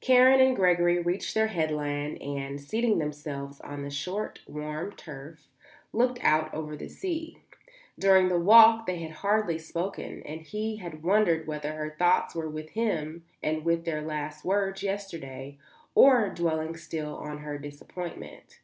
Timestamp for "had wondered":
10.76-11.48